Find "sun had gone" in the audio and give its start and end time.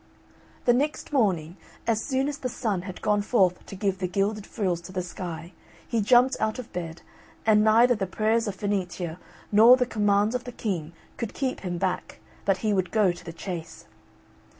2.49-3.21